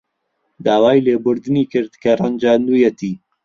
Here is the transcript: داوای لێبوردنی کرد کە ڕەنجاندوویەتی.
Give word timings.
داوای 0.65 1.03
لێبوردنی 1.05 1.63
کرد 1.71 1.91
کە 2.01 2.11
ڕەنجاندوویەتی. 2.19 3.13